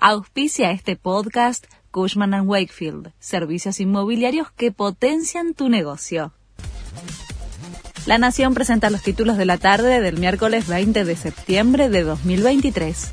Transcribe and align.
Auspicia 0.00 0.70
este 0.70 0.94
podcast 0.94 1.66
Cushman⁇ 1.90 2.30
Wakefield, 2.46 3.10
servicios 3.18 3.80
inmobiliarios 3.80 4.52
que 4.52 4.70
potencian 4.70 5.54
tu 5.54 5.68
negocio. 5.68 6.32
La 8.06 8.16
Nación 8.16 8.54
presenta 8.54 8.90
los 8.90 9.02
títulos 9.02 9.36
de 9.36 9.44
la 9.44 9.58
tarde 9.58 10.00
del 10.00 10.18
miércoles 10.18 10.68
20 10.68 11.04
de 11.04 11.16
septiembre 11.16 11.88
de 11.88 12.04
2023. 12.04 13.10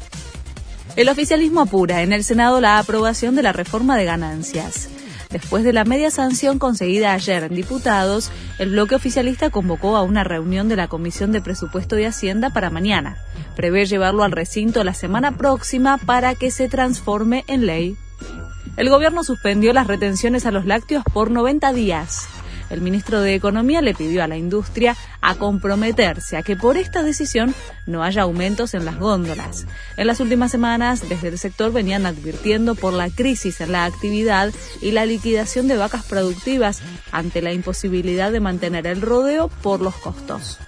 El 0.95 1.09
oficialismo 1.09 1.61
apura 1.61 2.03
en 2.03 2.13
el 2.13 2.23
Senado 2.23 2.61
la 2.61 2.77
aprobación 2.77 3.33
de 3.33 3.41
la 3.41 3.51
reforma 3.51 3.97
de 3.97 4.05
ganancias. 4.05 4.87
Después 5.35 5.65
de 5.65 5.73
la 5.73 5.83
media 5.83 6.11
sanción 6.11 6.59
conseguida 6.59 7.11
ayer 7.11 7.43
en 7.43 7.55
diputados, 7.55 8.31
el 8.57 8.69
bloque 8.69 8.95
oficialista 8.95 9.49
convocó 9.49 9.97
a 9.97 10.01
una 10.01 10.23
reunión 10.23 10.69
de 10.69 10.77
la 10.77 10.87
Comisión 10.87 11.33
de 11.33 11.41
Presupuesto 11.41 11.99
y 11.99 12.05
Hacienda 12.05 12.51
para 12.51 12.69
mañana. 12.69 13.17
Prevé 13.53 13.85
llevarlo 13.85 14.23
al 14.23 14.31
recinto 14.31 14.81
la 14.85 14.93
semana 14.93 15.35
próxima 15.35 15.97
para 15.97 16.35
que 16.35 16.51
se 16.51 16.69
transforme 16.69 17.43
en 17.47 17.65
ley. 17.65 17.97
El 18.77 18.89
gobierno 18.89 19.25
suspendió 19.25 19.73
las 19.73 19.87
retenciones 19.87 20.45
a 20.45 20.51
los 20.51 20.65
lácteos 20.65 21.03
por 21.13 21.29
90 21.29 21.73
días. 21.73 22.29
El 22.69 22.81
ministro 22.81 23.21
de 23.21 23.35
Economía 23.35 23.81
le 23.81 23.93
pidió 23.93 24.23
a 24.23 24.27
la 24.27 24.37
industria 24.37 24.95
a 25.21 25.35
comprometerse 25.35 26.37
a 26.37 26.43
que 26.43 26.55
por 26.55 26.77
esta 26.77 27.03
decisión 27.03 27.53
no 27.85 28.03
haya 28.03 28.23
aumentos 28.23 28.73
en 28.73 28.85
las 28.85 28.97
góndolas. 28.97 29.67
En 29.97 30.07
las 30.07 30.19
últimas 30.19 30.51
semanas, 30.51 31.07
desde 31.07 31.29
el 31.29 31.37
sector 31.37 31.71
venían 31.71 32.05
advirtiendo 32.05 32.75
por 32.75 32.93
la 32.93 33.09
crisis 33.09 33.61
en 33.61 33.71
la 33.71 33.85
actividad 33.85 34.51
y 34.81 34.91
la 34.91 35.05
liquidación 35.05 35.67
de 35.67 35.77
vacas 35.77 36.05
productivas 36.05 36.81
ante 37.11 37.41
la 37.41 37.53
imposibilidad 37.53 38.31
de 38.31 38.39
mantener 38.39 38.87
el 38.87 39.01
rodeo 39.01 39.47
por 39.47 39.81
los 39.81 39.95
costos. 39.95 40.59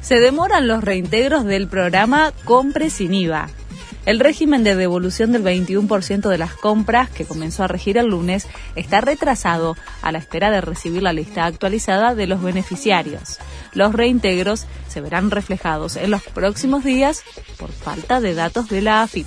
Se 0.00 0.18
demoran 0.18 0.66
los 0.66 0.82
reintegros 0.82 1.44
del 1.44 1.68
programa 1.68 2.32
Compre 2.44 2.90
sin 2.90 3.14
IVA. 3.14 3.48
El 4.04 4.18
régimen 4.18 4.64
de 4.64 4.74
devolución 4.74 5.30
del 5.30 5.44
21% 5.44 6.28
de 6.28 6.38
las 6.38 6.54
compras, 6.54 7.08
que 7.08 7.24
comenzó 7.24 7.62
a 7.62 7.68
regir 7.68 7.96
el 7.98 8.08
lunes, 8.08 8.48
está 8.74 9.00
retrasado 9.00 9.76
a 10.02 10.10
la 10.10 10.18
espera 10.18 10.50
de 10.50 10.60
recibir 10.60 11.04
la 11.04 11.12
lista 11.12 11.44
actualizada 11.44 12.16
de 12.16 12.26
los 12.26 12.42
beneficiarios. 12.42 13.38
Los 13.74 13.92
reintegros 13.92 14.66
se 14.88 15.00
verán 15.00 15.30
reflejados 15.30 15.94
en 15.94 16.10
los 16.10 16.22
próximos 16.22 16.82
días 16.82 17.22
por 17.58 17.70
falta 17.70 18.20
de 18.20 18.34
datos 18.34 18.68
de 18.68 18.82
la 18.82 19.02
AFIP. 19.02 19.26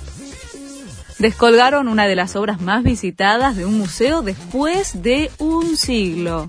Descolgaron 1.18 1.88
una 1.88 2.06
de 2.06 2.16
las 2.16 2.36
obras 2.36 2.60
más 2.60 2.82
visitadas 2.82 3.56
de 3.56 3.64
un 3.64 3.78
museo 3.78 4.20
después 4.20 5.02
de 5.02 5.30
un 5.38 5.78
siglo. 5.78 6.46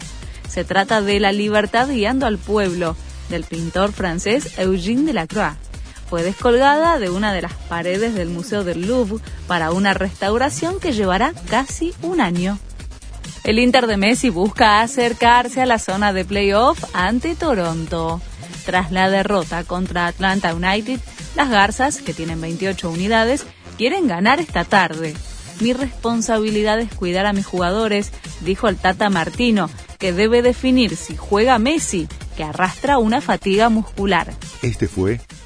Se 0.49 0.65
trata 0.65 1.01
de 1.01 1.21
La 1.21 1.31
libertad 1.31 1.87
guiando 1.87 2.25
al 2.25 2.37
pueblo, 2.37 2.97
del 3.29 3.45
pintor 3.45 3.93
francés 3.93 4.57
Eugène 4.57 5.05
Delacroix 5.05 5.66
fue 6.09 6.23
descolgada 6.23 6.99
de 6.99 7.09
una 7.09 7.33
de 7.33 7.41
las 7.41 7.53
paredes 7.53 8.13
del 8.15 8.29
Museo 8.29 8.63
del 8.63 8.87
Louvre 8.87 9.23
para 9.47 9.71
una 9.71 9.93
restauración 9.93 10.79
que 10.79 10.93
llevará 10.93 11.33
casi 11.49 11.93
un 12.01 12.21
año. 12.21 12.57
El 13.43 13.59
Inter 13.59 13.87
de 13.87 13.97
Messi 13.97 14.29
busca 14.29 14.81
acercarse 14.81 15.61
a 15.61 15.65
la 15.65 15.79
zona 15.79 16.13
de 16.13 16.25
playoff 16.25 16.83
ante 16.93 17.35
Toronto. 17.35 18.21
Tras 18.65 18.91
la 18.91 19.09
derrota 19.09 19.63
contra 19.63 20.07
Atlanta 20.07 20.53
United, 20.53 20.99
las 21.35 21.49
Garzas, 21.49 22.01
que 22.01 22.13
tienen 22.13 22.41
28 22.41 22.89
unidades, 22.89 23.45
quieren 23.77 24.07
ganar 24.07 24.39
esta 24.39 24.65
tarde. 24.65 25.13
Mi 25.59 25.73
responsabilidad 25.73 26.79
es 26.79 26.93
cuidar 26.93 27.25
a 27.25 27.33
mis 27.33 27.45
jugadores, 27.45 28.11
dijo 28.41 28.67
el 28.67 28.75
Tata 28.75 29.09
Martino, 29.09 29.69
que 29.97 30.13
debe 30.13 30.41
definir 30.41 30.95
si 30.95 31.15
juega 31.15 31.57
Messi, 31.57 32.07
que 32.35 32.43
arrastra 32.43 32.97
una 32.97 33.21
fatiga 33.21 33.69
muscular. 33.69 34.33
Este 34.61 34.87
fue 34.87 35.21